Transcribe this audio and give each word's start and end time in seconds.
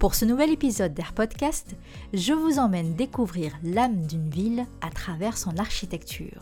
Pour 0.00 0.14
ce 0.14 0.24
nouvel 0.24 0.48
épisode 0.48 0.94
d'Air 0.94 1.12
Podcast, 1.12 1.76
je 2.14 2.32
vous 2.32 2.58
emmène 2.58 2.94
découvrir 2.94 3.52
l'âme 3.62 4.06
d'une 4.06 4.30
ville 4.30 4.64
à 4.80 4.88
travers 4.88 5.36
son 5.36 5.58
architecture. 5.58 6.40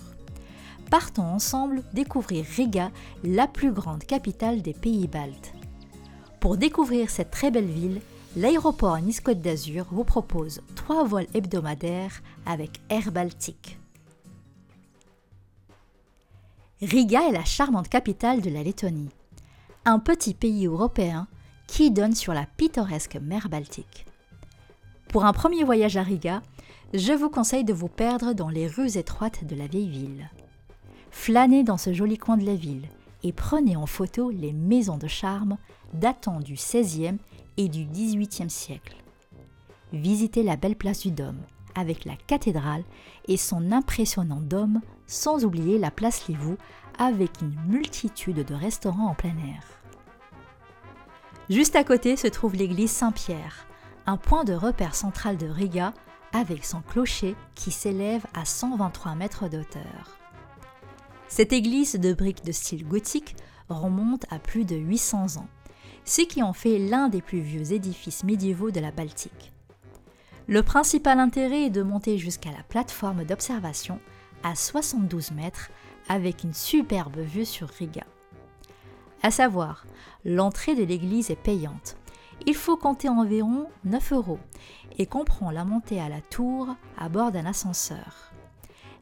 Partons 0.92 1.24
ensemble 1.24 1.82
découvrir 1.92 2.44
Riga, 2.44 2.92
la 3.24 3.48
plus 3.48 3.72
grande 3.72 4.04
capitale 4.04 4.62
des 4.62 4.74
pays 4.74 5.08
baltes. 5.08 5.54
Pour 6.38 6.56
découvrir 6.56 7.10
cette 7.10 7.32
très 7.32 7.50
belle 7.50 7.66
ville, 7.66 8.00
l'aéroport 8.36 9.00
Nice-Côte 9.00 9.40
d'Azur 9.40 9.86
vous 9.90 10.04
propose 10.04 10.60
trois 10.76 11.02
vols 11.02 11.26
hebdomadaires 11.34 12.22
avec 12.46 12.80
Air 12.90 13.10
Baltique. 13.10 13.80
Riga 16.80 17.28
est 17.28 17.32
la 17.32 17.44
charmante 17.44 17.88
capitale 17.88 18.40
de 18.40 18.50
la 18.50 18.62
Lettonie. 18.62 19.10
Un 19.84 19.98
petit 19.98 20.34
pays 20.34 20.66
européen 20.66 21.26
qui 21.68 21.92
donne 21.92 22.16
sur 22.16 22.34
la 22.34 22.46
pittoresque 22.56 23.16
mer 23.22 23.48
Baltique. 23.48 24.06
Pour 25.08 25.24
un 25.24 25.32
premier 25.32 25.62
voyage 25.62 25.96
à 25.96 26.02
Riga, 26.02 26.42
je 26.92 27.12
vous 27.12 27.30
conseille 27.30 27.64
de 27.64 27.72
vous 27.72 27.88
perdre 27.88 28.32
dans 28.32 28.48
les 28.48 28.66
rues 28.66 28.98
étroites 28.98 29.44
de 29.44 29.54
la 29.54 29.68
vieille 29.68 29.88
ville. 29.88 30.28
Flânez 31.12 31.62
dans 31.62 31.76
ce 31.76 31.92
joli 31.92 32.18
coin 32.18 32.36
de 32.36 32.44
la 32.44 32.56
ville 32.56 32.88
et 33.22 33.32
prenez 33.32 33.76
en 33.76 33.86
photo 33.86 34.30
les 34.30 34.52
maisons 34.52 34.98
de 34.98 35.06
charme 35.06 35.56
datant 35.92 36.40
du 36.40 36.54
XVIe 36.54 37.18
et 37.56 37.68
du 37.68 37.84
XVIIIe 37.84 38.50
siècle. 38.50 38.96
Visitez 39.92 40.42
la 40.42 40.56
belle 40.56 40.76
place 40.76 41.00
du 41.00 41.10
Dôme 41.12 41.40
avec 41.74 42.04
la 42.04 42.16
cathédrale 42.16 42.82
et 43.28 43.36
son 43.36 43.72
impressionnant 43.72 44.40
dôme, 44.40 44.80
sans 45.06 45.44
oublier 45.44 45.78
la 45.78 45.90
place 45.90 46.26
Livou 46.26 46.56
avec 46.98 47.30
une 47.40 47.56
multitude 47.68 48.44
de 48.44 48.54
restaurants 48.54 49.10
en 49.10 49.14
plein 49.14 49.36
air. 49.38 49.77
Juste 51.50 51.76
à 51.76 51.84
côté 51.84 52.16
se 52.16 52.26
trouve 52.26 52.54
l'église 52.54 52.90
Saint-Pierre, 52.90 53.66
un 54.04 54.18
point 54.18 54.44
de 54.44 54.52
repère 54.52 54.94
central 54.94 55.38
de 55.38 55.46
Riga 55.46 55.94
avec 56.34 56.62
son 56.62 56.82
clocher 56.82 57.36
qui 57.54 57.70
s'élève 57.70 58.26
à 58.34 58.44
123 58.44 59.14
mètres 59.14 59.48
d'auteur. 59.48 60.18
Cette 61.26 61.54
église 61.54 61.94
de 61.94 62.12
briques 62.12 62.44
de 62.44 62.52
style 62.52 62.86
gothique 62.86 63.34
remonte 63.70 64.26
à 64.30 64.38
plus 64.38 64.66
de 64.66 64.76
800 64.76 65.38
ans, 65.38 65.48
ce 66.04 66.20
qui 66.20 66.42
en 66.42 66.52
fait 66.52 66.78
l'un 66.78 67.08
des 67.08 67.22
plus 67.22 67.40
vieux 67.40 67.72
édifices 67.72 68.24
médiévaux 68.24 68.70
de 68.70 68.80
la 68.80 68.90
Baltique. 68.90 69.52
Le 70.48 70.62
principal 70.62 71.18
intérêt 71.18 71.64
est 71.64 71.70
de 71.70 71.82
monter 71.82 72.18
jusqu'à 72.18 72.50
la 72.50 72.62
plateforme 72.62 73.24
d'observation 73.24 74.00
à 74.42 74.54
72 74.54 75.30
mètres 75.32 75.70
avec 76.10 76.44
une 76.44 76.54
superbe 76.54 77.18
vue 77.18 77.46
sur 77.46 77.68
Riga. 77.68 78.04
À 79.22 79.30
savoir, 79.30 79.84
l'entrée 80.24 80.76
de 80.76 80.84
l'église 80.84 81.30
est 81.30 81.36
payante. 81.36 81.96
Il 82.46 82.54
faut 82.54 82.76
compter 82.76 83.08
environ 83.08 83.66
9 83.84 84.12
euros 84.12 84.38
et 84.96 85.06
comprend 85.06 85.50
la 85.50 85.64
montée 85.64 86.00
à 86.00 86.08
la 86.08 86.20
tour 86.20 86.68
à 86.96 87.08
bord 87.08 87.32
d'un 87.32 87.46
ascenseur. 87.46 88.32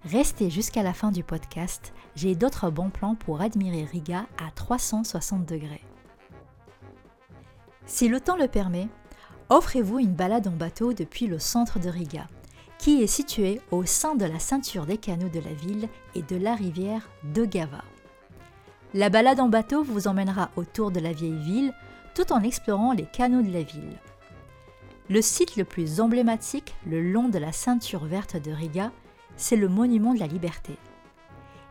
Restez 0.05 0.49
jusqu'à 0.51 0.83
la 0.83 0.95
fin 0.95 1.11
du 1.11 1.23
podcast, 1.23 1.93
j'ai 2.15 2.35
d'autres 2.35 2.71
bons 2.71 2.91
plans 2.91 3.15
pour 3.15 3.41
admirer 3.41 3.85
Riga 3.85 4.27
à 4.39 4.51
360 4.55 5.45
degrés. 5.45 5.85
Si 7.85 8.09
le 8.09 8.21
temps 8.21 8.37
le 8.37 8.49
permet, 8.49 8.89
offrez-vous 9.51 9.99
une 9.99 10.15
balade 10.15 10.49
en 10.49 10.53
bateau 10.53 10.93
depuis 10.93 11.27
le 11.27 11.39
centre 11.39 11.79
de 11.79 11.89
Riga, 11.89 12.27
qui 12.79 13.03
est 13.03 13.07
situé 13.07 13.61
au 13.71 13.85
sein 13.85 14.15
de 14.15 14.25
la 14.25 14.39
ceinture 14.39 14.87
des 14.87 14.99
canaux 14.99 15.29
de 15.29 15.41
la 15.41 15.53
ville 15.53 15.89
et 16.15 16.23
de 16.23 16.37
la 16.37 16.55
rivière 16.55 17.09
de 17.35 17.45
Gava. 17.45 17.83
La 18.97 19.11
balade 19.11 19.41
en 19.41 19.51
bateau 19.51 19.83
vous 19.83 20.09
emmènera 20.09 20.49
autour 20.57 20.91
de 20.91 21.01
la 21.01 21.13
vieille 21.13 21.37
ville 21.37 21.75
tout 22.15 22.33
en 22.33 22.43
explorant 22.43 22.93
les 22.93 23.05
canaux 23.05 23.43
de 23.43 23.53
la 23.53 23.63
ville. 23.63 23.99
Le 25.11 25.21
site 25.21 25.57
le 25.57 25.65
plus 25.65 26.01
emblématique 26.01 26.75
le 26.87 27.03
long 27.03 27.29
de 27.29 27.39
la 27.39 27.53
ceinture 27.53 28.07
verte 28.07 28.39
de 28.39 28.51
Riga, 28.51 28.91
c'est 29.37 29.57
le 29.57 29.69
Monument 29.69 30.15
de 30.15 30.19
la 30.19 30.27
Liberté. 30.27 30.79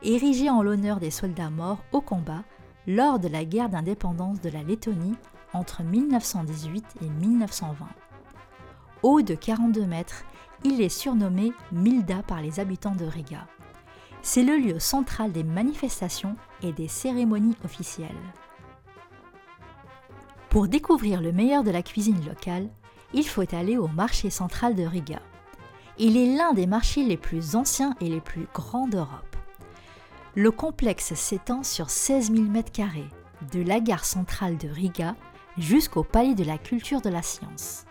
Érigé 0.03 0.51
en 0.51 0.61
l'honneur 0.61 0.99
des 0.99 1.09
soldats 1.09 1.49
morts 1.49 1.83
au 1.93 1.99
combat 1.99 2.43
lors 2.85 3.17
de 3.17 3.27
la 3.27 3.43
guerre 3.43 3.69
d'indépendance 3.69 4.39
de 4.39 4.49
la 4.51 4.61
Lettonie 4.61 5.15
entre 5.51 5.81
1918 5.81 6.85
et 7.01 7.09
1920. 7.09 7.87
Haut 9.01 9.23
de 9.23 9.33
42 9.33 9.83
mètres, 9.87 10.25
il 10.63 10.79
est 10.79 10.89
surnommé 10.89 11.53
Milda 11.71 12.21
par 12.21 12.43
les 12.43 12.59
habitants 12.59 12.95
de 12.95 13.05
Riga. 13.05 13.47
C'est 14.27 14.41
le 14.41 14.57
lieu 14.57 14.79
central 14.79 15.31
des 15.31 15.43
manifestations 15.43 16.35
et 16.63 16.73
des 16.73 16.87
cérémonies 16.87 17.55
officielles. 17.63 18.09
Pour 20.49 20.67
découvrir 20.67 21.21
le 21.21 21.31
meilleur 21.31 21.63
de 21.63 21.69
la 21.69 21.83
cuisine 21.83 22.25
locale, 22.25 22.67
il 23.13 23.27
faut 23.27 23.45
aller 23.53 23.77
au 23.77 23.87
marché 23.87 24.31
central 24.31 24.73
de 24.73 24.81
Riga. 24.81 25.21
Il 25.99 26.17
est 26.17 26.35
l'un 26.35 26.53
des 26.53 26.65
marchés 26.65 27.03
les 27.03 27.17
plus 27.17 27.55
anciens 27.55 27.95
et 28.01 28.09
les 28.09 28.19
plus 28.19 28.47
grands 28.51 28.87
d'Europe. 28.87 29.35
Le 30.33 30.49
complexe 30.49 31.13
s'étend 31.13 31.61
sur 31.61 31.91
16 31.91 32.31
000 32.31 32.45
m2, 32.45 33.03
de 33.53 33.61
la 33.61 33.79
gare 33.79 34.05
centrale 34.05 34.57
de 34.57 34.69
Riga 34.69 35.15
jusqu'au 35.59 36.01
palais 36.03 36.33
de 36.33 36.43
la 36.43 36.57
culture 36.57 37.01
de 37.01 37.09
la 37.09 37.21
science. 37.21 37.85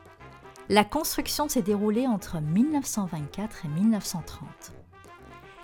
La 0.68 0.84
construction 0.84 1.48
s'est 1.48 1.62
déroulée 1.62 2.08
entre 2.08 2.40
1924 2.40 3.66
et 3.66 3.68
1930. 3.68 4.73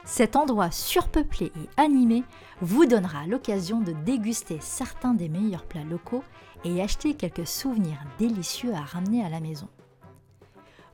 Cet 0.04 0.34
endroit 0.34 0.70
surpeuplé 0.70 1.46
et 1.46 1.80
animé 1.80 2.24
vous 2.60 2.86
donnera 2.86 3.26
l'occasion 3.26 3.80
de 3.80 3.92
déguster 3.92 4.58
certains 4.60 5.14
des 5.14 5.28
meilleurs 5.28 5.64
plats 5.64 5.84
locaux 5.84 6.24
et 6.64 6.82
acheter 6.82 7.14
quelques 7.14 7.46
souvenirs 7.46 8.02
délicieux 8.18 8.74
à 8.74 8.80
ramener 8.80 9.24
à 9.24 9.28
la 9.28 9.40
maison. 9.40 9.68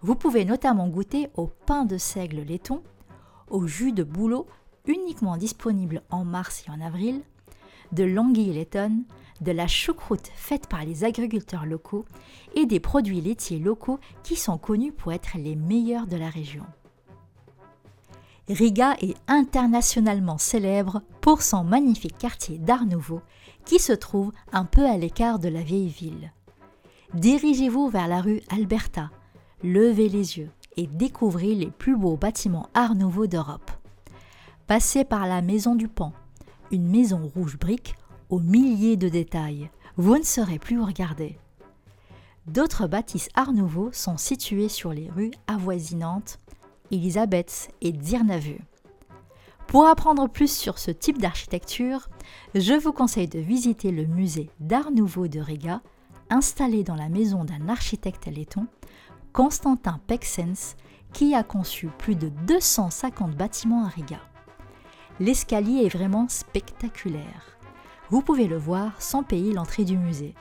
Vous 0.03 0.15
pouvez 0.15 0.44
notamment 0.44 0.89
goûter 0.89 1.28
au 1.37 1.47
pain 1.47 1.84
de 1.84 1.99
seigle 1.99 2.41
laiton, 2.41 2.83
au 3.49 3.67
jus 3.67 3.93
de 3.93 4.03
bouleau 4.03 4.47
uniquement 4.87 5.37
disponible 5.37 6.03
en 6.11 6.25
mars 6.25 6.65
et 6.67 6.71
en 6.71 6.81
avril, 6.81 7.23
de 7.93 8.05
l'anguille 8.05 8.53
laitonne, 8.53 9.05
de 9.41 9.53
la 9.53 9.67
choucroute 9.67 10.31
faite 10.34 10.69
par 10.69 10.84
les 10.84 11.05
agriculteurs 11.05 11.67
locaux 11.67 12.05
et 12.55 12.67
des 12.67 12.81
produits 12.81 13.21
laitiers 13.21 13.59
locaux 13.59 13.99
qui 14.23 14.37
sont 14.37 14.59
connus 14.59 14.93
pour 14.93 15.12
être 15.12 15.37
les 15.37 15.56
meilleurs 15.56 16.06
de 16.06 16.17
la 16.17 16.28
région. 16.28 16.65
Riga 18.48 18.94
est 19.00 19.16
internationalement 19.26 20.38
célèbre 20.38 21.02
pour 21.20 21.42
son 21.42 21.64
magnifique 21.64 22.16
quartier 22.16 22.58
d'Art 22.58 22.86
Nouveau 22.86 23.20
qui 23.64 23.80
se 23.80 23.92
trouve 23.92 24.32
un 24.52 24.64
peu 24.64 24.86
à 24.86 24.96
l'écart 24.96 25.40
de 25.40 25.48
la 25.48 25.62
vieille 25.62 25.88
ville. 25.88 26.32
Dirigez-vous 27.14 27.88
vers 27.88 28.06
la 28.06 28.20
rue 28.20 28.42
Alberta, 28.48 29.10
levez 29.64 30.08
les 30.08 30.38
yeux 30.38 30.50
et 30.76 30.86
découvrez 30.86 31.54
les 31.54 31.70
plus 31.70 31.96
beaux 31.96 32.16
bâtiments 32.16 32.68
Art 32.74 32.94
Nouveau 32.94 33.26
d'Europe. 33.26 33.70
Passez 34.68 35.04
par 35.04 35.26
la 35.26 35.42
Maison 35.42 35.74
du 35.74 35.88
Pan, 35.88 36.12
une 36.70 36.86
maison 36.88 37.30
rouge 37.34 37.58
brique 37.58 37.96
aux 38.28 38.40
milliers 38.40 38.96
de 38.96 39.08
détails. 39.08 39.70
Vous 39.96 40.16
ne 40.16 40.22
saurez 40.22 40.60
plus 40.60 40.78
où 40.78 40.84
regarder. 40.84 41.38
D'autres 42.46 42.86
bâtisses 42.86 43.28
Art 43.34 43.52
Nouveau 43.52 43.90
sont 43.92 44.18
situées 44.18 44.68
sur 44.68 44.92
les 44.92 45.10
rues 45.10 45.32
avoisinantes 45.49 46.38
Elisabeth 46.91 47.71
et 47.81 47.93
Dirnavu. 47.93 48.61
Pour 49.67 49.87
apprendre 49.87 50.29
plus 50.29 50.50
sur 50.50 50.79
ce 50.79 50.91
type 50.91 51.19
d'architecture, 51.19 52.09
je 52.55 52.75
vous 52.75 52.93
conseille 52.93 53.29
de 53.29 53.41
visiter 53.41 53.91
le 53.91 54.06
musée 54.06 54.50
d'Art 54.61 54.93
Nouveau 54.93 55.27
de 55.29 55.41
Riga, 55.41 55.83
installé 56.31 56.85
dans 56.85 56.94
la 56.94 57.09
maison 57.09 57.44
d'un 57.44 57.69
architecte 57.69 58.27
laiton, 58.27 58.67
Constantin 59.33 60.00
Pexens, 60.06 60.77
qui 61.12 61.35
a 61.35 61.43
conçu 61.43 61.88
plus 61.99 62.15
de 62.15 62.29
250 62.47 63.37
bâtiments 63.37 63.85
à 63.85 63.88
Riga. 63.88 64.21
L'escalier 65.19 65.85
est 65.85 65.94
vraiment 65.94 66.29
spectaculaire. 66.29 67.59
Vous 68.11 68.23
pouvez 68.23 68.47
le 68.47 68.56
voir 68.56 69.00
sans 69.00 69.23
payer 69.23 69.53
l'entrée 69.53 69.85
du 69.85 69.97
musée. 69.97 70.35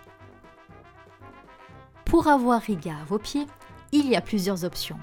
Pour 2.05 2.27
avoir 2.27 2.61
Riga 2.61 2.93
à 3.01 3.05
vos 3.05 3.19
pieds, 3.19 3.47
il 3.91 4.07
y 4.07 4.15
a 4.15 4.21
plusieurs 4.21 4.63
options. 4.65 4.99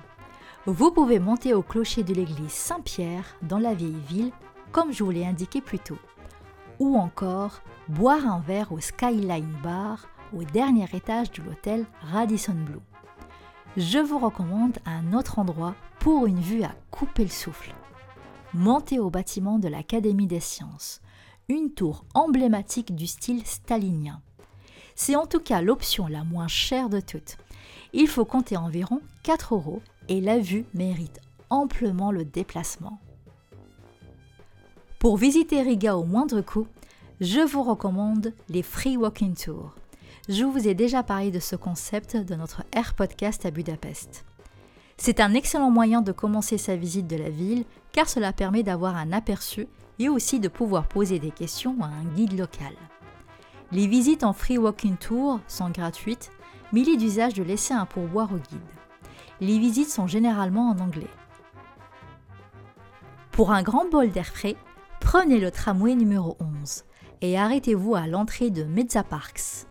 Vous 0.66 0.92
pouvez 0.92 1.18
monter 1.18 1.54
au 1.54 1.62
clocher 1.62 2.04
de 2.04 2.14
l'église 2.14 2.52
Saint-Pierre 2.52 3.36
dans 3.42 3.58
la 3.58 3.74
vieille 3.74 4.00
ville, 4.08 4.30
comme 4.70 4.92
je 4.92 5.02
vous 5.02 5.10
l'ai 5.10 5.26
indiqué 5.26 5.60
plus 5.60 5.80
tôt. 5.80 5.98
Ou 6.78 6.96
encore 6.96 7.62
boire 7.88 8.24
un 8.28 8.38
verre 8.38 8.70
au 8.70 8.78
Skyline 8.78 9.56
Bar 9.64 10.06
au 10.32 10.44
dernier 10.44 10.86
étage 10.92 11.32
de 11.32 11.42
l'hôtel 11.42 11.84
Radisson 12.12 12.54
Blue. 12.54 12.78
je 13.76 13.98
vous 13.98 14.20
recommande 14.20 14.78
un 14.86 15.14
autre 15.14 15.40
endroit 15.40 15.74
pour 15.98 16.26
une 16.26 16.40
vue 16.40 16.62
à 16.62 16.76
couper 16.92 17.24
le 17.24 17.30
souffle. 17.30 17.74
Montez 18.54 19.00
au 19.00 19.10
bâtiment 19.10 19.58
de 19.58 19.66
l'Académie 19.66 20.28
des 20.28 20.38
sciences, 20.38 21.00
une 21.48 21.72
tour 21.72 22.04
emblématique 22.14 22.94
du 22.94 23.08
style 23.08 23.44
stalinien. 23.44 24.20
C'est 24.94 25.16
en 25.16 25.26
tout 25.26 25.40
cas 25.40 25.60
l'option 25.60 26.06
la 26.06 26.22
moins 26.22 26.48
chère 26.48 26.88
de 26.88 27.00
toutes. 27.00 27.36
Il 27.92 28.06
faut 28.06 28.24
compter 28.24 28.56
environ 28.56 29.00
4 29.24 29.54
euros 29.56 29.82
et 30.08 30.20
la 30.20 30.38
vue 30.38 30.64
mérite 30.74 31.20
amplement 31.50 32.10
le 32.10 32.24
déplacement. 32.24 32.98
Pour 34.98 35.16
visiter 35.16 35.60
Riga 35.60 35.96
au 35.96 36.04
moindre 36.04 36.40
coût, 36.40 36.66
je 37.20 37.40
vous 37.40 37.62
recommande 37.62 38.32
les 38.48 38.62
Free 38.62 38.96
Walking 38.96 39.34
Tours. 39.34 39.74
Je 40.28 40.44
vous 40.44 40.66
ai 40.66 40.74
déjà 40.74 41.02
parlé 41.02 41.30
de 41.30 41.40
ce 41.40 41.56
concept 41.56 42.16
de 42.16 42.34
notre 42.34 42.62
Air 42.72 42.94
Podcast 42.94 43.44
à 43.44 43.50
Budapest. 43.50 44.24
C'est 44.96 45.20
un 45.20 45.34
excellent 45.34 45.70
moyen 45.70 46.00
de 46.00 46.12
commencer 46.12 46.58
sa 46.58 46.76
visite 46.76 47.06
de 47.06 47.16
la 47.16 47.28
ville 47.28 47.64
car 47.92 48.08
cela 48.08 48.32
permet 48.32 48.62
d'avoir 48.62 48.96
un 48.96 49.12
aperçu 49.12 49.66
et 49.98 50.08
aussi 50.08 50.40
de 50.40 50.48
pouvoir 50.48 50.86
poser 50.86 51.18
des 51.18 51.32
questions 51.32 51.76
à 51.82 51.86
un 51.86 52.04
guide 52.14 52.38
local. 52.38 52.72
Les 53.72 53.86
visites 53.86 54.24
en 54.24 54.32
free 54.32 54.58
walking 54.58 54.96
tour 54.96 55.40
sont 55.48 55.70
gratuites, 55.70 56.30
mais 56.72 56.80
il 56.80 56.88
est 56.88 56.96
d'usage 56.96 57.34
de 57.34 57.42
laisser 57.42 57.74
un 57.74 57.86
pourboire 57.86 58.32
au 58.32 58.36
guide. 58.36 58.60
Les 59.42 59.58
visites 59.58 59.90
sont 59.90 60.06
généralement 60.06 60.70
en 60.70 60.78
anglais. 60.78 61.10
Pour 63.32 63.50
un 63.50 63.64
grand 63.64 63.90
bol 63.90 64.08
d'air 64.12 64.28
frais, 64.28 64.54
prenez 65.00 65.40
le 65.40 65.50
tramway 65.50 65.96
numéro 65.96 66.36
11 66.38 66.84
et 67.22 67.36
arrêtez-vous 67.36 67.96
à 67.96 68.06
l'entrée 68.06 68.50
de 68.50 68.64
Parks. 69.02 69.66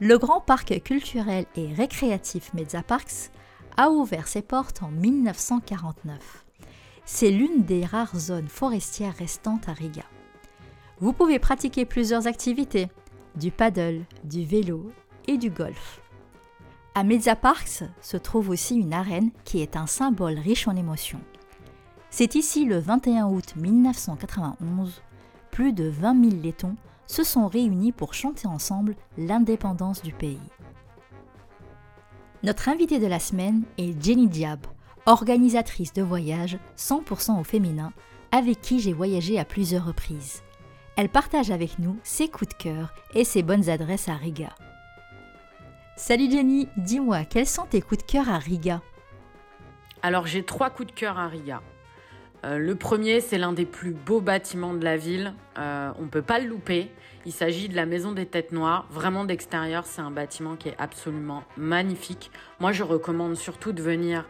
Le 0.00 0.18
grand 0.18 0.42
parc 0.42 0.82
culturel 0.82 1.46
et 1.56 1.72
récréatif 1.72 2.52
Parks 2.86 3.30
a 3.78 3.88
ouvert 3.88 4.28
ses 4.28 4.42
portes 4.42 4.82
en 4.82 4.90
1949. 4.90 6.44
C'est 7.06 7.30
l'une 7.30 7.64
des 7.64 7.86
rares 7.86 8.18
zones 8.18 8.48
forestières 8.48 9.16
restantes 9.16 9.66
à 9.70 9.72
Riga. 9.72 10.04
Vous 10.98 11.14
pouvez 11.14 11.38
pratiquer 11.38 11.86
plusieurs 11.86 12.26
activités, 12.26 12.88
du 13.34 13.50
paddle, 13.50 14.04
du 14.24 14.44
vélo 14.44 14.92
et 15.26 15.38
du 15.38 15.48
golf. 15.48 15.99
À 16.94 17.04
Parks 17.36 17.84
se 18.02 18.16
trouve 18.16 18.50
aussi 18.50 18.74
une 18.74 18.92
arène 18.92 19.30
qui 19.44 19.60
est 19.60 19.76
un 19.76 19.86
symbole 19.86 20.38
riche 20.38 20.66
en 20.66 20.74
émotions. 20.74 21.20
C'est 22.10 22.34
ici 22.34 22.64
le 22.64 22.78
21 22.78 23.28
août 23.28 23.54
1991, 23.56 25.00
plus 25.52 25.72
de 25.72 25.88
20 25.88 26.30
000 26.30 26.42
Lettons 26.42 26.74
se 27.06 27.22
sont 27.22 27.46
réunis 27.46 27.92
pour 27.92 28.12
chanter 28.12 28.48
ensemble 28.48 28.96
l'indépendance 29.16 30.02
du 30.02 30.12
pays. 30.12 30.40
Notre 32.42 32.68
invitée 32.68 32.98
de 32.98 33.06
la 33.06 33.20
semaine 33.20 33.62
est 33.78 34.02
Jenny 34.02 34.26
Diab, 34.26 34.66
organisatrice 35.06 35.92
de 35.92 36.02
voyages 36.02 36.58
100% 36.76 37.38
au 37.38 37.44
féminin, 37.44 37.92
avec 38.32 38.60
qui 38.60 38.80
j'ai 38.80 38.92
voyagé 38.92 39.38
à 39.38 39.44
plusieurs 39.44 39.86
reprises. 39.86 40.42
Elle 40.96 41.08
partage 41.08 41.52
avec 41.52 41.78
nous 41.78 41.96
ses 42.02 42.28
coups 42.28 42.48
de 42.48 42.62
cœur 42.62 42.92
et 43.14 43.24
ses 43.24 43.44
bonnes 43.44 43.70
adresses 43.70 44.08
à 44.08 44.14
Riga. 44.14 44.50
Salut 46.02 46.30
Jenny, 46.30 46.66
dis-moi, 46.78 47.24
quels 47.24 47.46
sont 47.46 47.66
tes 47.66 47.82
coups 47.82 47.98
de 47.98 48.10
cœur 48.10 48.30
à 48.30 48.38
Riga 48.38 48.80
Alors 50.00 50.26
j'ai 50.26 50.42
trois 50.42 50.70
coups 50.70 50.88
de 50.88 50.98
cœur 50.98 51.18
à 51.18 51.28
Riga. 51.28 51.60
Euh, 52.46 52.56
le 52.56 52.74
premier, 52.74 53.20
c'est 53.20 53.36
l'un 53.36 53.52
des 53.52 53.66
plus 53.66 53.92
beaux 53.92 54.22
bâtiments 54.22 54.72
de 54.72 54.82
la 54.82 54.96
ville. 54.96 55.34
Euh, 55.58 55.92
on 55.98 56.04
ne 56.04 56.08
peut 56.08 56.22
pas 56.22 56.38
le 56.38 56.46
louper. 56.46 56.90
Il 57.26 57.32
s'agit 57.32 57.68
de 57.68 57.76
la 57.76 57.84
Maison 57.84 58.12
des 58.12 58.24
Têtes 58.24 58.50
Noires. 58.50 58.86
Vraiment 58.90 59.26
d'extérieur, 59.26 59.84
c'est 59.84 60.00
un 60.00 60.10
bâtiment 60.10 60.56
qui 60.56 60.70
est 60.70 60.76
absolument 60.78 61.44
magnifique. 61.58 62.30
Moi, 62.60 62.72
je 62.72 62.82
recommande 62.82 63.36
surtout 63.36 63.72
de 63.72 63.82
venir 63.82 64.26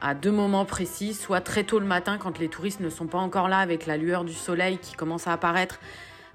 à 0.00 0.14
deux 0.14 0.32
moments 0.32 0.64
précis, 0.64 1.14
soit 1.14 1.40
très 1.40 1.62
tôt 1.62 1.78
le 1.78 1.86
matin 1.86 2.18
quand 2.18 2.40
les 2.40 2.48
touristes 2.48 2.80
ne 2.80 2.90
sont 2.90 3.06
pas 3.06 3.18
encore 3.18 3.48
là 3.48 3.58
avec 3.58 3.86
la 3.86 3.96
lueur 3.96 4.24
du 4.24 4.34
soleil 4.34 4.78
qui 4.78 4.96
commence 4.96 5.28
à 5.28 5.32
apparaître. 5.32 5.78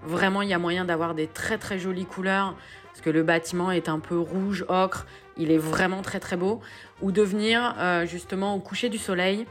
Vraiment, 0.01 0.43
il 0.43 0.49
y 0.49 0.53
a 0.53 0.59
moyen 0.59 0.85
d'avoir 0.85 1.13
des 1.13 1.27
très 1.27 1.57
très 1.57 1.77
jolies 1.77 2.05
couleurs 2.05 2.55
parce 2.97 3.05
que 3.05 3.11
le 3.11 3.21
bâtiment 3.21 3.69
est 3.69 3.89
un 3.89 3.99
peu 3.99 4.17
rouge, 4.17 4.65
ocre. 4.69 5.05
Il 5.37 5.51
est 5.51 5.59
vraiment 5.59 6.01
très 6.01 6.19
très 6.19 6.35
beau. 6.35 6.61
Ou 7.03 7.11
de 7.11 7.21
venir 7.21 7.75
euh, 7.77 8.07
justement 8.07 8.55
au 8.55 8.59
coucher 8.59 8.89
du 8.89 8.97
soleil 8.97 9.45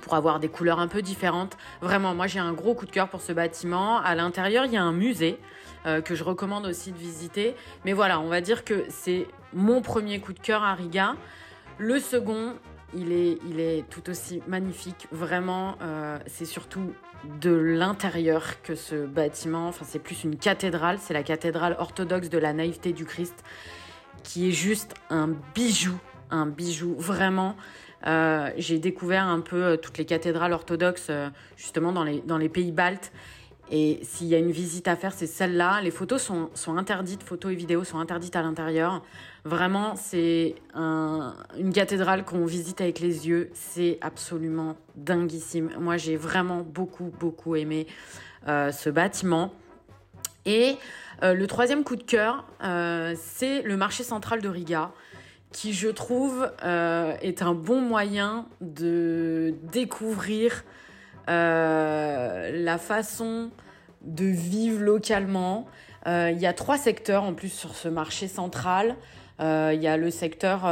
pour 0.00 0.14
avoir 0.14 0.40
des 0.40 0.48
couleurs 0.48 0.78
un 0.78 0.88
peu 0.88 1.02
différentes. 1.02 1.58
Vraiment, 1.82 2.14
moi 2.14 2.26
j'ai 2.26 2.38
un 2.38 2.54
gros 2.54 2.74
coup 2.74 2.86
de 2.86 2.90
cœur 2.90 3.10
pour 3.10 3.20
ce 3.20 3.34
bâtiment. 3.34 3.98
À 3.98 4.14
l'intérieur, 4.14 4.64
il 4.64 4.72
y 4.72 4.78
a 4.78 4.82
un 4.82 4.94
musée 4.94 5.38
euh, 5.84 6.00
que 6.00 6.14
je 6.14 6.24
recommande 6.24 6.64
aussi 6.64 6.90
de 6.90 6.96
visiter. 6.96 7.54
Mais 7.84 7.92
voilà, 7.92 8.18
on 8.18 8.28
va 8.28 8.40
dire 8.40 8.64
que 8.64 8.86
c'est 8.88 9.26
mon 9.52 9.82
premier 9.82 10.18
coup 10.18 10.32
de 10.32 10.40
cœur 10.40 10.62
à 10.62 10.72
Riga. 10.72 11.16
Le 11.76 12.00
second, 12.00 12.54
il 12.94 13.12
est, 13.60 13.88
tout 13.90 14.08
aussi 14.10 14.42
magnifique. 14.46 15.06
Vraiment, 15.12 15.76
euh, 15.82 16.18
c'est 16.26 16.44
surtout 16.44 16.92
de 17.40 17.50
l'intérieur 17.50 18.62
que 18.62 18.74
ce 18.74 19.06
bâtiment, 19.06 19.68
enfin 19.68 19.84
c'est 19.88 19.98
plus 19.98 20.24
une 20.24 20.36
cathédrale, 20.36 20.98
c'est 21.00 21.14
la 21.14 21.22
cathédrale 21.22 21.76
orthodoxe 21.78 22.28
de 22.28 22.38
la 22.38 22.52
naïveté 22.52 22.92
du 22.92 23.04
Christ, 23.04 23.42
qui 24.22 24.48
est 24.48 24.52
juste 24.52 24.94
un 25.10 25.28
bijou, 25.54 25.98
un 26.30 26.46
bijou 26.46 26.94
vraiment. 26.98 27.56
Euh, 28.06 28.50
j'ai 28.58 28.78
découvert 28.78 29.24
un 29.24 29.40
peu 29.40 29.64
euh, 29.64 29.76
toutes 29.76 29.96
les 29.96 30.04
cathédrales 30.04 30.52
orthodoxes 30.52 31.10
justement 31.56 31.92
dans 31.92 32.38
les 32.38 32.48
pays 32.50 32.72
baltes 32.72 33.12
et 33.70 34.00
s'il 34.02 34.26
y 34.26 34.34
a 34.34 34.38
une 34.38 34.50
visite 34.50 34.88
à 34.88 34.96
faire, 34.96 35.12
c'est 35.12 35.26
celle-là. 35.26 35.80
Les 35.82 35.90
photos 35.90 36.20
sont, 36.20 36.50
sont, 36.54 36.76
interdites, 36.76 37.22
photos 37.22 37.52
et 37.52 37.54
vidéos 37.54 37.84
sont 37.84 37.98
interdites 37.98 38.36
à 38.36 38.42
l'intérieur. 38.42 39.02
Vraiment, 39.44 39.96
c'est 39.96 40.54
un, 40.74 41.34
une 41.58 41.72
cathédrale 41.72 42.24
qu'on 42.24 42.44
visite 42.44 42.80
avec 42.82 43.00
les 43.00 43.26
yeux. 43.26 43.50
C'est 43.54 43.98
absolument 44.02 44.76
dinguissime. 44.96 45.70
Moi, 45.78 45.96
j'ai 45.96 46.16
vraiment 46.16 46.60
beaucoup, 46.60 47.10
beaucoup 47.18 47.56
aimé 47.56 47.86
euh, 48.48 48.70
ce 48.70 48.90
bâtiment. 48.90 49.54
Et 50.44 50.76
euh, 51.22 51.32
le 51.32 51.46
troisième 51.46 51.84
coup 51.84 51.96
de 51.96 52.02
cœur, 52.02 52.44
euh, 52.62 53.14
c'est 53.18 53.62
le 53.62 53.78
marché 53.78 54.02
central 54.04 54.42
de 54.42 54.48
Riga 54.48 54.92
qui 55.52 55.72
je 55.72 55.86
trouve 55.86 56.50
est 56.64 57.40
un 57.40 57.54
bon 57.54 57.80
moyen 57.80 58.46
de 58.60 59.54
découvrir 59.70 60.64
la 61.26 62.78
façon 62.78 63.50
de 64.04 64.24
vivre 64.24 64.82
localement. 64.82 65.66
Euh, 66.06 66.30
il 66.32 66.40
y 66.40 66.46
a 66.46 66.52
trois 66.52 66.76
secteurs 66.76 67.22
en 67.22 67.32
plus 67.32 67.48
sur 67.48 67.74
ce 67.74 67.88
marché 67.88 68.28
central. 68.28 68.96
Euh, 69.40 69.72
il 69.74 69.82
y 69.82 69.88
a 69.88 69.96
le 69.96 70.10
secteur 70.10 70.64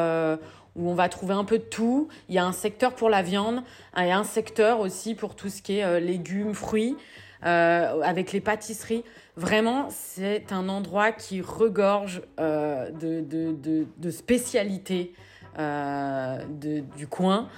où 0.77 0.91
on 0.91 0.95
va 0.95 1.09
trouver 1.09 1.35
un 1.35 1.45
peu 1.45 1.59
de 1.59 1.65
tout. 1.65 2.09
Il 2.29 2.35
y 2.35 2.39
a 2.39 2.45
un 2.45 2.53
secteur 2.53 2.95
pour 2.95 3.11
la 3.11 3.23
viande 3.23 3.63
et 3.97 4.13
un 4.13 4.25
secteur 4.25 4.81
aussi 4.81 5.15
pour 5.15 5.35
tout 5.35 5.49
ce 5.49 5.63
qui 5.63 5.79
est 5.79 6.01
légumes, 6.01 6.55
fruits, 6.55 6.97
avec 7.43 8.33
les 8.33 8.41
pâtisseries. 8.41 9.05
Vraiment, 9.37 9.89
c'est 9.91 10.53
un 10.53 10.69
endroit 10.69 11.13
qui 11.13 11.41
regorge 11.41 12.23
de, 12.39 14.11
spécialités 14.11 15.15
du 15.59 17.07
coin. 17.09 17.49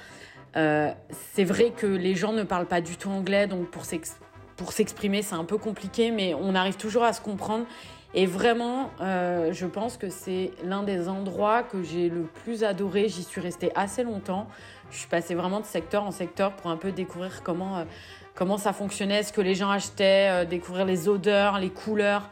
Euh, 0.57 0.93
c'est 1.35 1.45
vrai 1.45 1.71
que 1.71 1.87
les 1.87 2.15
gens 2.15 2.33
ne 2.33 2.43
parlent 2.43 2.67
pas 2.67 2.81
du 2.81 2.97
tout 2.97 3.11
anglais, 3.11 3.47
donc 3.47 3.69
pour 3.71 3.85
s'exprimer, 4.73 5.23
c'est 5.23 5.35
un 5.35 5.45
peu 5.45 5.59
compliqué, 5.59 6.11
mais 6.11 6.35
on 6.35 6.55
arrive 6.55 6.77
toujours 6.77 7.05
à 7.05 7.13
se 7.13 7.21
comprendre. 7.21 7.67
Et 8.17 8.27
vraiment, 8.27 8.91
euh, 9.01 9.53
je 9.53 9.67
pense 9.67 9.97
que 9.97 10.09
c'est 10.09 10.53
l'un 10.63 10.85
des 10.85 11.09
endroits 11.09 11.65
que 11.65 11.83
j'ai 11.83 12.09
le 12.09 12.23
plus 12.23 12.63
adoré. 12.63 13.09
J'y 13.09 13.25
suis 13.25 13.41
restée 13.41 13.73
assez 13.75 14.05
longtemps. 14.05 14.47
Je 14.93 14.99
suis 14.99 15.09
passée 15.09 15.35
vraiment 15.35 15.59
de 15.59 15.65
secteur 15.65 16.05
en 16.05 16.13
secteur 16.13 16.53
pour 16.55 16.71
un 16.71 16.77
peu 16.77 16.93
découvrir 16.93 17.43
comment, 17.43 17.79
euh, 17.79 17.85
comment 18.37 18.57
ça 18.57 18.73
fonctionnait, 18.73 19.25
ce 19.25 19.33
que 19.33 19.41
les 19.41 19.57
gens 19.57 19.71
achetaient, 19.71 20.47
découvrir 20.47 20.85
les 20.85 21.09
odeurs, 21.09 21.59
les 21.59 21.71
couleurs. 21.71 22.31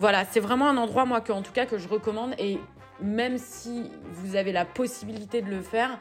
Voilà, 0.00 0.26
c'est 0.26 0.40
vraiment 0.40 0.68
un 0.68 0.76
endroit, 0.76 1.06
moi, 1.06 1.22
que, 1.22 1.32
en 1.32 1.40
tout 1.40 1.52
cas, 1.52 1.64
que 1.64 1.78
je 1.78 1.88
recommande. 1.88 2.34
Et 2.38 2.58
même 3.00 3.38
si 3.38 3.90
vous 4.12 4.36
avez 4.36 4.52
la 4.52 4.66
possibilité 4.66 5.40
de 5.40 5.48
le 5.48 5.62
faire, 5.62 5.98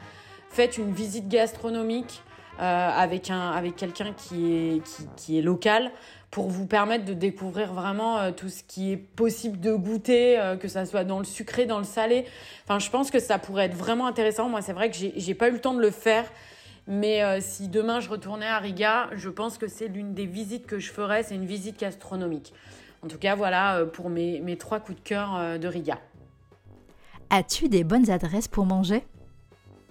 faites 0.52 0.78
une 0.78 0.94
visite 0.94 1.28
gastronomique 1.28 2.22
euh, 2.60 2.64
avec, 2.64 3.30
un, 3.30 3.50
avec 3.52 3.76
quelqu'un 3.76 4.14
qui 4.14 4.54
est, 4.54 4.82
qui, 5.16 5.40
est 5.40 5.42
local 5.42 5.90
pour 6.30 6.50
vous 6.50 6.68
permettre 6.68 7.06
de 7.06 7.14
découvrir 7.14 7.74
vraiment 7.74 8.20
euh, 8.20 8.32
tout 8.32 8.50
ce 8.50 8.62
qui 8.64 8.92
est 8.92 8.98
possible 8.98 9.60
de 9.60 9.74
goûter, 9.74 10.38
euh, 10.38 10.58
que 10.58 10.68
ça 10.68 10.86
soit 10.86 11.04
dans 11.04 11.20
le 11.20 11.26
sucré, 11.26 11.66
dans 11.66 11.80
le 11.80 11.86
salé. 11.86 12.26
Enfin, 12.66 12.78
je 12.78 12.90
pense 12.90 13.10
que 13.10 13.20
ça 13.20 13.40
pourrait 13.40 13.66
être 13.66 13.76
vraiment 13.76 14.06
intéressant. 14.06 14.50
Moi, 14.50 14.62
c'est 14.62 14.74
vrai 14.74 14.92
que 14.92 14.98
j'ai 15.16 15.34
pas 15.34 15.48
eu 15.48 15.54
le 15.54 15.62
temps 15.62 15.74
de 15.74 15.82
le 15.82 15.92
faire. 15.92 16.26
Mais 16.88 17.40
si 17.42 17.68
demain 17.68 18.00
je 18.00 18.10
retournais 18.10 18.48
à 18.48 18.58
Riga, 18.58 19.08
je 19.14 19.30
pense 19.30 19.60
que 19.60 19.68
c'est 19.68 19.88
l'une 19.88 20.14
des 20.16 20.26
visites 20.26 20.66
que 20.66 20.80
je 20.80 20.92
ferais, 20.92 21.22
c'est 21.22 21.36
une 21.36 21.46
visite 21.46 21.80
gastronomique. 21.80 22.54
En 23.04 23.08
tout 23.08 23.20
cas, 23.20 23.36
voilà 23.36 23.86
pour 23.94 24.10
mes, 24.10 24.42
mes 24.42 24.58
trois 24.58 24.80
coups 24.80 24.98
de 24.98 25.08
cœur 25.08 25.60
de 25.60 25.68
Riga. 25.68 26.00
As-tu 27.30 27.70
des 27.70 27.84
bonnes 27.84 28.10
adresses 28.10 28.48
pour 28.48 28.66
manger? 28.66 29.06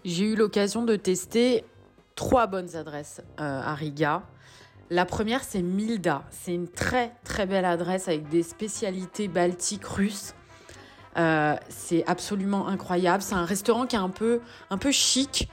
J'ai 0.05 0.25
eu 0.25 0.37
l'occasion 0.37 0.85
de 0.85 0.97
tester 0.97 1.65
trois 2.15 2.47
bonnes 2.47 2.77
adresses 2.77 3.21
euh, 3.41 3.63
à 3.63 3.75
Riga. 3.75 4.23
La 4.91 5.05
première, 5.05 5.45
c'est 5.45 5.63
Milda. 5.63 6.25
C'est 6.31 6.55
une 6.55 6.69
très 6.69 7.13
très 7.25 7.47
belle 7.47 7.65
adresse 7.65 8.09
avec 8.09 8.29
des 8.29 8.43
spécialités 8.43 9.29
baltiques 9.29 9.85
russes. 9.85 10.35
c'est 11.69 12.05
absolument 12.07 12.67
incroyable. 12.67 13.23
C'est 13.23 13.35
un 13.35 13.45
restaurant 13.45 13.87
qui 13.87 13.95
est 13.95 14.01
un 14.01 14.09
peu, 14.09 14.41
un 14.71 14.79
peu 14.79 14.91
chic, 14.91 15.49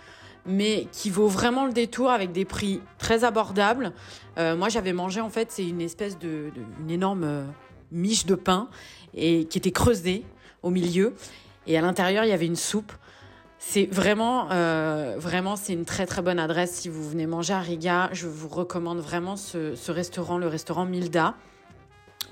mais 0.46 0.88
qui 0.92 1.10
vaut 1.10 1.28
vraiment 1.28 1.66
le 1.66 1.74
détour 1.74 2.10
avec 2.10 2.32
des 2.32 2.46
prix 2.46 2.82
très 2.98 3.24
abordables. 3.24 3.94
moi, 4.38 4.70
j'avais 4.70 4.94
mangé 4.94 5.22
en 5.22 5.30
fait, 5.30 5.52
c'est 5.52 5.68
une 5.68 5.82
espèce 5.82 6.18
de, 6.18 6.52
une 6.80 6.90
énorme 6.90 7.46
miche 7.92 8.26
de 8.26 8.36
pain 8.36 8.70
et 9.14 9.46
qui 9.46 9.58
était 9.58 9.72
creusée 9.72 10.24
au 10.64 10.70
milieu, 10.70 11.14
et 11.66 11.78
à 11.78 11.82
l'intérieur 11.82 12.24
il 12.24 12.30
y 12.30 12.34
avait 12.34 12.46
une 12.46 12.56
soupe. 12.56 12.92
C'est 13.60 13.86
vraiment, 13.86 14.50
euh, 14.52 15.16
vraiment, 15.18 15.56
c'est 15.56 15.74
une 15.74 15.86
très 15.86 16.06
très 16.06 16.22
bonne 16.22 16.38
adresse 16.38 16.74
si 16.74 16.90
vous 16.90 17.08
venez 17.10 17.26
manger 17.26 17.54
à 17.54 17.60
Riga. 17.60 18.10
Je 18.12 18.28
vous 18.28 18.48
recommande 18.48 19.00
vraiment 19.00 19.36
ce, 19.36 19.92
restaurant, 19.92 20.38
le 20.38 20.48
restaurant 20.48 20.86
Milda. 20.86 21.34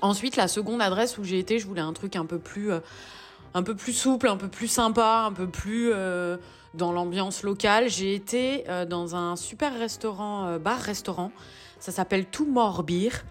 Ensuite, 0.02 0.36
la 0.36 0.46
seconde 0.46 0.80
adresse 0.80 1.18
où 1.18 1.24
j'ai 1.24 1.38
été, 1.38 1.58
je 1.58 1.66
voulais 1.66 1.80
un 1.80 1.92
truc 1.92 2.14
un 2.14 2.26
peu 2.26 2.38
plus, 2.38 2.70
euh, 2.70 2.78
un 3.54 3.64
peu 3.64 3.74
plus 3.74 3.92
souple, 3.92 4.28
un 4.28 4.36
peu 4.36 4.46
plus 4.46 4.68
sympa, 4.68 5.24
un 5.26 5.32
peu 5.32 5.48
plus 5.48 5.90
euh, 5.92 6.36
dans 6.74 6.92
l'ambiance 6.92 7.42
locale. 7.42 7.88
J'ai 7.88 8.14
été 8.14 8.64
dans 8.88 9.16
un 9.16 9.34
super 9.34 9.76
restaurant, 9.76 10.58
bar-restaurant. 10.58 11.32
Ça 11.80 11.90
s'appelle 11.90 12.26
Tomorrow 12.26 12.82
Beer. 12.82 13.24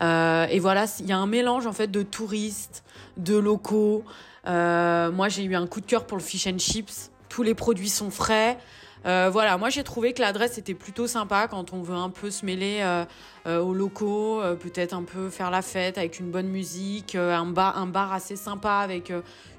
et 0.00 0.58
voilà, 0.58 0.84
il 0.98 1.06
y 1.06 1.12
a 1.12 1.18
un 1.18 1.26
mélange 1.26 1.66
en 1.66 1.72
fait 1.72 1.90
de 1.90 2.02
touristes, 2.02 2.82
de 3.16 3.36
locaux. 3.36 4.02
moi, 4.44 5.28
j'ai 5.28 5.44
eu 5.44 5.54
un 5.54 5.68
coup 5.68 5.80
de 5.80 5.86
cœur 5.86 6.06
pour 6.06 6.18
le 6.18 6.24
fish 6.24 6.48
and 6.48 6.58
chips 6.58 7.11
tous 7.32 7.42
les 7.42 7.54
produits 7.54 7.88
sont 7.88 8.10
frais. 8.10 8.58
Euh, 9.06 9.30
voilà, 9.32 9.56
moi 9.56 9.70
j'ai 9.70 9.82
trouvé 9.82 10.12
que 10.12 10.20
l'adresse 10.20 10.58
était 10.58 10.74
plutôt 10.74 11.06
sympa 11.06 11.48
quand 11.48 11.72
on 11.72 11.80
veut 11.80 11.96
un 11.96 12.10
peu 12.10 12.30
se 12.30 12.44
mêler 12.44 12.80
euh, 12.82 13.04
euh, 13.46 13.58
aux 13.58 13.72
locaux, 13.72 14.42
peut-être 14.60 14.92
un 14.92 15.02
peu 15.02 15.30
faire 15.30 15.50
la 15.50 15.62
fête 15.62 15.96
avec 15.96 16.20
une 16.20 16.30
bonne 16.30 16.48
musique, 16.48 17.14
un, 17.14 17.46
bar, 17.46 18.12
assez 18.12 18.36
sympa 18.36 18.74
avec 18.74 19.10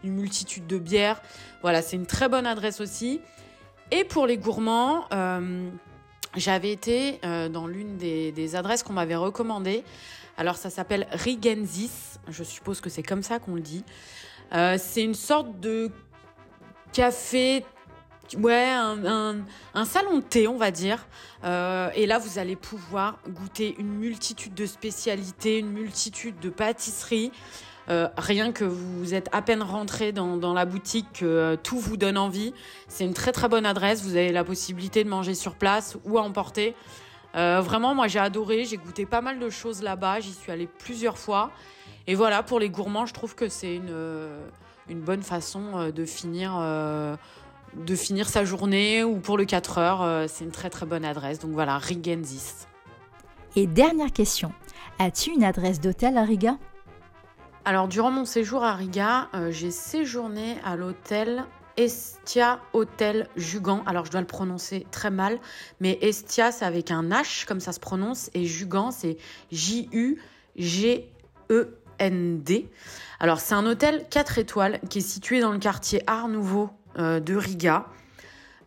une 0.03 0.13
multitude 0.13 0.67
de 0.67 0.77
bières. 0.77 1.19
Voilà, 1.63 1.81
c'est 1.81 1.95
une 1.95 2.05
très 2.05 2.29
bonne 2.29 2.45
adresse 2.45 2.79
aussi. 2.79 3.21
Et 3.91 4.03
pour 4.03 4.27
les 4.27 4.37
gourmands, 4.37 5.05
j'avais 6.35 6.71
été 6.71 7.19
dans 7.51 7.65
l'une 7.65 7.97
des, 7.97 8.31
des, 8.31 8.55
adresses 8.55 8.83
qu'on 8.83 8.93
m'avait 8.93 9.15
recommandées. 9.15 9.83
Alors 10.37 10.57
ça 10.57 10.69
s'appelle 10.69 11.07
Rigensis, 11.11 12.19
je 12.29 12.43
suppose 12.43 12.81
que 12.81 12.89
c'est 12.89 13.03
comme 13.03 13.23
ça 13.23 13.39
qu'on 13.39 13.55
le 13.55 13.61
dit. 13.61 13.83
c'est 14.51 15.03
une 15.03 15.15
sorte 15.15 15.59
de 15.59 15.91
café, 16.93 17.65
ouais, 18.37 18.71
un, 18.71 19.85
salon 19.85 20.19
de 20.19 20.23
thé, 20.23 20.47
on 20.47 20.57
va 20.57 20.71
dire. 20.71 21.05
Euh, 21.43 21.89
et 21.95 22.05
là, 22.05 22.19
vous 22.19 22.39
allez 22.39 22.55
pouvoir 22.55 23.17
goûter 23.27 23.75
une 23.79 23.93
multitude 23.95 24.53
de 24.53 24.65
spécialités, 24.65 25.59
une 25.59 25.71
multitude 25.71 26.39
de 26.39 26.49
pâtisseries. 26.49 27.31
Euh, 27.89 28.07
rien 28.17 28.53
que 28.53 28.63
vous 28.63 29.13
êtes 29.13 29.27
à 29.33 29.41
peine 29.41 29.61
rentré 29.61 30.13
dans, 30.13 30.53
la 30.53 30.65
boutique, 30.65 31.07
que 31.13 31.25
euh, 31.25 31.55
tout 31.61 31.79
vous 31.79 31.97
donne 31.97 32.17
envie. 32.17 32.53
C'est 32.87 33.03
une 33.03 33.13
très 33.13 33.33
très 33.33 33.49
bonne 33.49 33.65
adresse. 33.65 34.03
Vous 34.03 34.15
avez 34.15 34.31
la 34.31 34.45
possibilité 34.45 35.03
de 35.03 35.09
manger 35.09 35.33
sur 35.33 35.55
place 35.55 35.97
ou 36.05 36.17
à 36.17 36.21
emporter. 36.21 36.75
vraiment, 37.33 37.95
moi 37.95 38.07
j'ai 38.07 38.19
adoré. 38.19 38.63
J'ai 38.65 38.77
goûté 38.77 39.05
pas 39.05 39.21
mal 39.21 39.39
de 39.39 39.49
choses 39.49 39.81
là-bas. 39.81 40.21
J'y 40.21 40.31
suis 40.31 40.51
allée 40.51 40.67
plusieurs 40.67 41.17
fois. 41.17 41.51
Et 42.05 42.15
voilà, 42.15 42.43
pour 42.43 42.59
les 42.59 42.69
gourmands, 42.69 43.05
je 43.05 43.13
trouve 43.13 43.33
que 43.33 43.49
c'est 43.49 43.75
une 43.75 43.93
une 44.89 45.01
bonne 45.01 45.23
façon 45.23 45.63
euh, 45.75 45.91
de 45.91 46.05
finir 46.05 46.55
euh, 46.59 47.15
de 47.75 47.95
finir 47.95 48.29
sa 48.29 48.45
journée 48.45 49.03
ou 49.03 49.19
pour 49.19 49.35
le 49.37 49.45
4 49.45 49.77
heures, 49.79 50.03
euh, 50.03 50.25
c'est 50.27 50.43
une 50.43 50.51
très 50.51 50.69
très 50.69 50.85
bonne 50.85 51.03
adresse. 51.03 51.39
Donc 51.39 51.51
voilà, 51.53 51.77
Rigensis. 51.77 52.67
Et 53.55 53.65
dernière 53.65 54.11
question, 54.11 54.51
as-tu 54.99 55.31
une 55.31 55.43
adresse 55.43 55.79
d'hôtel 55.79 56.17
à 56.17 56.23
Riga? 56.23 56.57
Alors 57.65 57.87
durant 57.87 58.11
mon 58.11 58.25
séjour 58.25 58.63
à 58.63 58.73
Riga, 58.73 59.29
j'ai 59.51 59.71
séjourné 59.71 60.57
à 60.65 60.75
l'hôtel 60.75 61.45
Estia 61.77 62.59
Hotel 62.73 63.29
Jugan. 63.37 63.83
Alors 63.85 64.05
je 64.05 64.11
dois 64.11 64.21
le 64.21 64.27
prononcer 64.27 64.85
très 64.91 65.11
mal, 65.11 65.39
mais 65.79 65.97
Estia 66.01 66.51
c'est 66.51 66.65
avec 66.65 66.91
un 66.91 67.03
H 67.09 67.45
comme 67.45 67.61
ça 67.61 67.71
se 67.71 67.79
prononce 67.79 68.29
et 68.33 68.45
Jugan 68.45 68.91
c'est 68.91 69.17
J-U-G-E 69.51 71.03
Alors 73.19 73.39
c'est 73.39 73.53
un 73.53 73.65
hôtel 73.65 74.05
4 74.09 74.37
étoiles 74.39 74.79
qui 74.89 74.99
est 74.99 75.07
situé 75.07 75.39
dans 75.39 75.53
le 75.53 75.59
quartier 75.59 76.03
Art 76.07 76.27
Nouveau 76.27 76.69
euh, 76.99 77.21
de 77.21 77.35
Riga. 77.35 77.85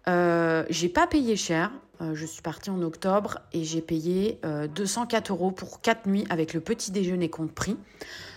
Euh, 0.08 0.64
j'ai 0.70 0.88
pas 0.88 1.06
payé 1.06 1.36
cher. 1.36 1.70
Euh, 2.00 2.14
je 2.14 2.24
suis 2.24 2.40
partie 2.40 2.70
en 2.70 2.80
octobre 2.80 3.40
et 3.52 3.64
j'ai 3.64 3.82
payé 3.82 4.40
204 4.74 5.30
euros 5.30 5.50
pour 5.50 5.82
4 5.82 6.06
nuits 6.06 6.24
avec 6.30 6.54
le 6.54 6.60
petit 6.60 6.90
déjeuner 6.90 7.28
compris. 7.28 7.76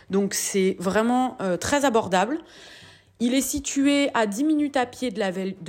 Donc 0.09 0.33
c'est 0.33 0.75
vraiment 0.79 1.37
très 1.61 1.85
abordable. 1.85 2.39
Il 3.21 3.33
est 3.33 3.41
situé 3.41 4.09
à 4.13 4.25
10 4.25 4.43
minutes 4.43 4.75
à 4.75 4.85
pied 4.85 5.11
de 5.11 5.19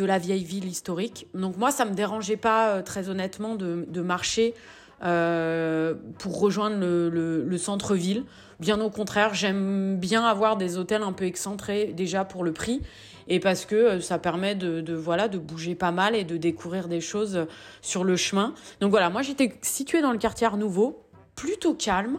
la, 0.04 0.18
vieille 0.18 0.44
ville 0.44 0.66
historique. 0.66 1.26
Donc 1.34 1.56
moi, 1.58 1.70
ça 1.70 1.84
me 1.84 1.94
dérangeait 1.94 2.36
pas 2.36 2.82
très 2.82 3.08
honnêtement 3.08 3.54
de, 3.54 4.00
marcher 4.00 4.54
pour 5.00 6.40
rejoindre 6.40 6.78
le 6.80 7.58
centre-ville. 7.58 8.24
Bien 8.60 8.78
au 8.82 8.90
contraire, 8.90 9.32
j'aime 9.32 9.96
bien 9.96 10.22
avoir 10.22 10.58
des 10.58 10.76
hôtels 10.76 11.02
un 11.02 11.12
peu 11.12 11.24
excentrés 11.24 11.94
déjà 11.96 12.26
pour 12.26 12.44
le 12.44 12.52
prix 12.52 12.82
et 13.26 13.40
parce 13.40 13.64
que 13.64 13.74
euh, 13.74 14.00
ça 14.00 14.18
permet 14.18 14.54
de, 14.54 14.92
voilà 14.92 15.28
de 15.28 15.38
bouger 15.38 15.74
pas 15.74 15.92
mal 15.92 16.14
et 16.14 16.24
de 16.24 16.36
découvrir 16.36 16.86
des 16.86 17.00
choses 17.00 17.46
sur 17.80 18.04
le 18.04 18.16
chemin. 18.16 18.52
Donc 18.80 18.90
voilà, 18.90 19.08
moi 19.08 19.22
j'étais 19.22 19.58
située 19.62 20.02
dans 20.02 20.12
le 20.12 20.18
quartier 20.18 20.46
Art 20.46 20.58
Nouveau, 20.58 21.02
plutôt 21.36 21.72
calme. 21.72 22.18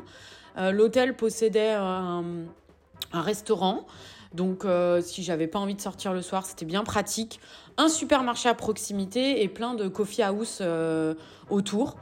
Euh, 0.58 0.72
l'hôtel 0.72 1.16
possédait 1.16 1.74
un, 1.74 2.24
restaurant. 3.14 3.86
Donc, 4.34 4.64
euh, 4.64 5.02
si 5.02 5.24
j'avais 5.24 5.48
pas 5.48 5.60
envie 5.60 5.76
de 5.76 5.82
sortir 5.82 6.14
le 6.14 6.22
soir, 6.22 6.46
c'était 6.46 6.66
bien 6.66 6.86
pratique. 6.86 7.42
Un 7.78 7.90
supermarché 7.90 8.48
à 8.48 8.54
proximité 8.54 9.44
et 9.44 9.50
plein 9.50 9.74
de 9.74 9.90
coffee 9.90 10.24
house 10.24 10.62
autour. 11.50 11.98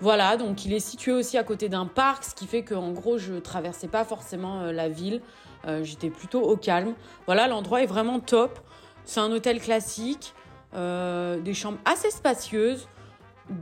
Voilà, 0.00 0.36
donc 0.36 0.64
il 0.64 0.72
est 0.72 0.80
situé 0.80 1.12
aussi 1.12 1.38
à 1.38 1.44
côté 1.44 1.68
d'un 1.68 1.86
parc, 1.86 2.24
ce 2.24 2.34
qui 2.34 2.46
fait 2.46 2.62
qu'en 2.62 2.90
gros, 2.90 3.18
je 3.18 3.34
traversais 3.34 3.88
pas 3.88 4.04
forcément 4.04 4.62
euh, 4.62 4.72
la 4.72 4.88
ville. 4.88 5.20
Euh, 5.66 5.84
j'étais 5.84 6.10
plutôt 6.10 6.40
au 6.40 6.56
calme. 6.56 6.94
Voilà, 7.26 7.46
l'endroit 7.46 7.82
est 7.82 7.86
vraiment 7.86 8.18
top. 8.18 8.58
C'est 9.04 9.20
un 9.20 9.30
hôtel 9.30 9.60
classique, 9.60 10.34
euh, 10.74 11.38
des 11.38 11.54
chambres 11.54 11.78
assez 11.84 12.10
spacieuses, 12.10 12.88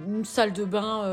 une 0.06 0.25
salle 0.25 0.52
de 0.52 0.64
bain 0.64 1.04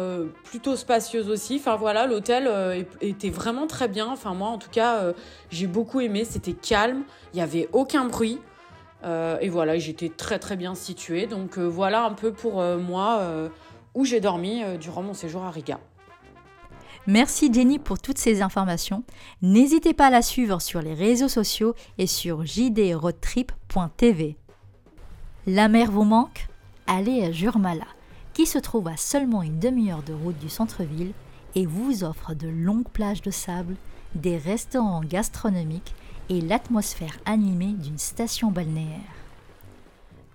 plutôt 0.43 0.75
spacieuse 0.75 1.29
aussi. 1.29 1.55
Enfin 1.55 1.77
voilà, 1.77 2.05
l'hôtel 2.05 2.86
était 3.01 3.29
vraiment 3.29 3.65
très 3.65 3.88
bien. 3.88 4.07
Enfin 4.07 4.33
moi, 4.33 4.50
en 4.50 4.57
tout 4.57 4.69
cas, 4.69 5.13
j'ai 5.50 5.67
beaucoup 5.67 6.01
aimé. 6.01 6.25
C'était 6.25 6.53
calme, 6.53 7.03
il 7.33 7.38
n'y 7.38 7.41
avait 7.41 7.69
aucun 7.71 8.05
bruit. 8.05 8.39
et 9.05 9.50
voilà, 9.50 9.77
j'étais 9.79 10.09
très 10.09 10.38
très 10.38 10.57
bien 10.57 10.75
située. 10.75 11.27
Donc 11.27 11.57
voilà 11.57 12.03
un 12.03 12.13
peu 12.13 12.33
pour 12.33 12.62
moi 12.62 13.50
où 13.98 14.06
j'ai 14.06 14.22
dormi 14.22 14.63
euh, 14.63 14.77
durant 14.77 15.01
mon 15.01 15.16
séjour 15.16 15.44
à 15.44 15.50
Riga. 15.50 15.80
Merci 17.08 17.51
Jenny 17.51 17.80
pour 17.80 18.00
toutes 18.00 18.20
ces 18.20 18.44
informations. 18.44 19.04
N'hésitez 19.42 19.94
pas 19.96 20.08
à 20.08 20.12
la 20.12 20.22
suivre 20.22 20.62
sur 20.62 20.82
les 20.82 20.94
réseaux 20.94 21.27
sociaux 21.27 21.74
et 21.98 22.06
sur 22.06 22.46
jdroadtrip.tv. 22.46 24.38
La 25.48 25.68
mer 25.68 25.89
vous 25.89 26.04
manque? 26.04 26.48
Allez 26.86 27.24
à 27.24 27.32
Jurmala, 27.32 27.88
qui 28.34 28.46
se 28.46 28.60
trouve 28.60 28.88
à 28.88 28.98
seulement 28.98 29.42
une 29.42 29.58
demi-heure 29.58 30.04
de 30.04 30.13
route 30.13 30.38
du 30.38 30.50
centre-ville 30.50 31.13
et 31.56 31.66
vous 31.66 32.04
offre 32.04 32.36
de 32.36 32.48
longues 32.48 32.89
plages 32.89 33.24
de 33.24 33.32
sable, 33.32 33.77
des 34.13 34.38
restaurants 34.38 35.01
gastronomiques 35.01 35.96
et 36.30 36.42
l'atmosphère 36.42 37.18
animée 37.25 37.74
d'une 37.74 37.98
station 37.98 38.51
balnéaire. 38.51 39.00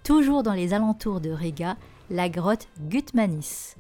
Toujours 0.02 0.42
dans 0.42 0.54
les 0.54 0.75
alentours 0.75 1.21
de 1.21 1.31
Riga, 1.31 1.76
la 2.12 2.28
grotte 2.28 2.69
Gutmanis. 2.78 3.75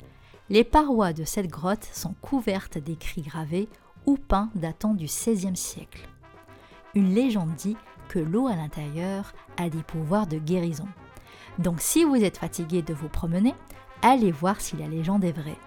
Les 0.48 0.64
parois 0.64 1.12
de 1.12 1.22
cette 1.22 1.48
grotte 1.48 1.84
sont 1.92 2.14
couvertes 2.22 2.78
d'écrits 2.78 3.20
gravés 3.20 3.68
ou 4.06 4.16
peints 4.16 4.48
datant 4.54 4.94
du 4.94 5.04
XVIe 5.04 5.54
siècle. 5.54 6.08
Une 6.94 7.14
légende 7.14 7.54
dit 7.56 7.76
que 8.08 8.18
l'eau 8.18 8.46
à 8.46 8.56
l'intérieur 8.56 9.34
a 9.58 9.68
des 9.68 9.82
pouvoirs 9.82 10.26
de 10.26 10.38
guérison. 10.38 10.88
Donc 11.58 11.82
si 11.82 12.04
vous 12.04 12.16
êtes 12.16 12.38
fatigué 12.38 12.80
de 12.80 12.94
vous 12.94 13.10
promener, 13.10 13.54
allez 14.00 14.32
voir 14.32 14.62
si 14.62 14.78
la 14.78 14.88
légende 14.88 15.24
est 15.24 15.32
vraie. 15.32 15.58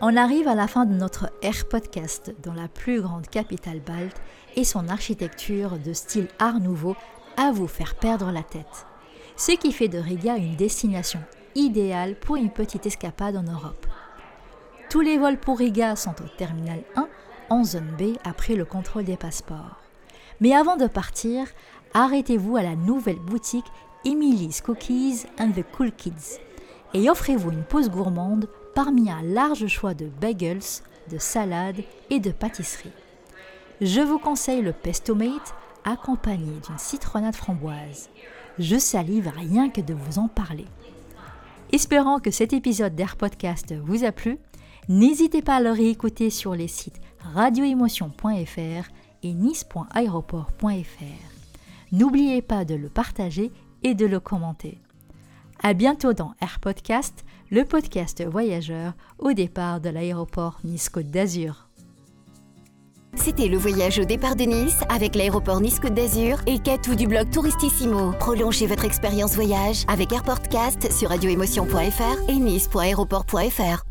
On 0.00 0.16
arrive 0.16 0.46
à 0.46 0.54
la 0.54 0.68
fin 0.68 0.86
de 0.86 0.94
notre 0.94 1.28
Air 1.42 1.66
Podcast 1.68 2.32
dans 2.44 2.54
la 2.54 2.68
plus 2.68 3.00
grande 3.00 3.26
capitale 3.26 3.80
balte 3.80 4.20
et 4.54 4.62
son 4.62 4.88
architecture 4.88 5.76
de 5.76 5.92
style 5.92 6.28
Art 6.38 6.60
Nouveau 6.60 6.94
à 7.36 7.50
vous 7.50 7.66
faire 7.66 7.96
perdre 7.96 8.30
la 8.30 8.44
tête. 8.44 8.86
Ce 9.36 9.50
qui 9.50 9.72
fait 9.72 9.88
de 9.88 9.98
Riga 9.98 10.36
une 10.36 10.54
destination 10.54 11.18
idéale 11.56 12.14
pour 12.14 12.36
une 12.36 12.50
petite 12.50 12.86
escapade 12.86 13.36
en 13.36 13.42
Europe. 13.42 13.88
Tous 14.88 15.00
les 15.00 15.18
vols 15.18 15.36
pour 15.36 15.58
Riga 15.58 15.96
sont 15.96 16.14
au 16.22 16.28
terminal 16.36 16.84
1 16.94 17.08
en 17.50 17.64
zone 17.64 17.92
B 17.98 18.16
après 18.22 18.54
le 18.54 18.64
contrôle 18.64 19.04
des 19.04 19.16
passeports. 19.16 19.80
Mais 20.40 20.54
avant 20.54 20.76
de 20.76 20.86
partir, 20.86 21.48
arrêtez-vous 21.92 22.56
à 22.56 22.62
la 22.62 22.76
nouvelle 22.76 23.18
boutique 23.18 23.66
Emily's 24.04 24.60
Cookies 24.60 25.24
and 25.40 25.50
the 25.50 25.64
Cool 25.76 25.90
Kids 25.90 26.38
et 26.94 27.10
offrez-vous 27.10 27.50
une 27.50 27.64
pause 27.64 27.90
gourmande 27.90 28.48
parmi 28.78 29.10
un 29.10 29.22
large 29.22 29.66
choix 29.66 29.92
de 29.92 30.06
bagels, 30.06 30.60
de 31.10 31.18
salades 31.18 31.82
et 32.10 32.20
de 32.20 32.30
pâtisseries. 32.30 32.92
Je 33.80 34.00
vous 34.00 34.20
conseille 34.20 34.62
le 34.62 34.72
pestomate 34.72 35.52
accompagné 35.82 36.52
d'une 36.64 36.78
citronnade 36.78 37.34
framboise. 37.34 38.08
Je 38.60 38.78
salive 38.78 39.32
rien 39.34 39.68
que 39.68 39.80
de 39.80 39.94
vous 39.94 40.20
en 40.20 40.28
parler. 40.28 40.66
Espérant 41.72 42.20
que 42.20 42.30
cet 42.30 42.52
épisode 42.52 42.94
d'Air 42.94 43.16
Podcast 43.16 43.74
vous 43.74 44.04
a 44.04 44.12
plu, 44.12 44.38
n'hésitez 44.88 45.42
pas 45.42 45.56
à 45.56 45.60
le 45.60 45.72
réécouter 45.72 46.30
sur 46.30 46.54
les 46.54 46.68
sites 46.68 47.00
radioémotion.fr 47.34 48.88
et 49.24 49.34
nice.aéroport.fr. 49.34 51.24
N'oubliez 51.90 52.42
pas 52.42 52.64
de 52.64 52.76
le 52.76 52.88
partager 52.88 53.50
et 53.82 53.96
de 53.96 54.06
le 54.06 54.20
commenter. 54.20 54.78
À 55.64 55.72
bientôt 55.72 56.12
dans 56.12 56.34
Air 56.40 56.60
Podcast, 56.60 57.24
le 57.50 57.64
podcast 57.64 58.24
voyageur 58.24 58.92
au 59.18 59.32
départ 59.32 59.80
de 59.80 59.88
l'aéroport 59.88 60.58
Nice-Côte 60.64 61.10
d'Azur. 61.10 61.68
C'était 63.14 63.48
le 63.48 63.56
voyage 63.56 63.98
au 63.98 64.04
départ 64.04 64.36
de 64.36 64.44
Nice 64.44 64.80
avec 64.90 65.14
l'aéroport 65.14 65.60
Nice-Côte 65.60 65.94
d'Azur 65.94 66.38
et 66.46 66.58
Catou 66.58 66.94
du 66.94 67.06
blog 67.06 67.30
Touristissimo. 67.30 68.12
Prolongez 68.20 68.66
votre 68.66 68.84
expérience 68.84 69.34
voyage 69.34 69.84
avec 69.88 70.12
AirPodcast 70.12 70.92
sur 70.92 71.08
radioémotion.fr 71.08 72.30
et 72.30 72.36
nice.aéroport.fr. 72.36 73.84